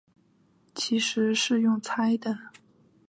[0.73, 2.35] 其实是用猜的